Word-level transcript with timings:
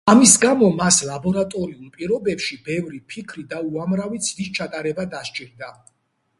ამის 0.11 0.31
გამო 0.43 0.69
მას 0.77 0.95
ლაბორატორიულ 1.09 1.91
პირობებში 1.99 2.59
ბევრი 2.71 3.03
ფიქრი 3.13 3.47
და 3.55 3.63
უამრავი 3.69 4.25
ცდის 4.31 4.53
ჩატარება 4.59 5.09
დასჭირდა. 5.17 5.75